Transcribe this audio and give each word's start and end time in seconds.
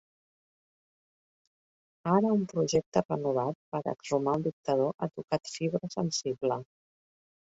Ara 2.13 2.31
un 2.37 2.45
projecte 2.53 3.03
renovat 3.03 3.59
per 3.75 3.81
a 3.81 3.93
exhumar 3.97 4.33
el 4.39 4.47
dictador 4.47 4.89
ha 5.07 5.11
tocat 5.19 5.53
fibra 5.59 5.91
sensible. 5.97 6.59